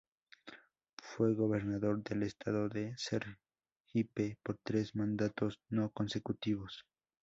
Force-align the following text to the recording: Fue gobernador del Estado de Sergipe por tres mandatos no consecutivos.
Fue 0.97 1.35
gobernador 1.35 2.01
del 2.01 2.23
Estado 2.23 2.69
de 2.69 2.95
Sergipe 2.97 4.39
por 4.41 4.57
tres 4.57 4.95
mandatos 4.95 5.59
no 5.69 5.91
consecutivos. 5.91 6.87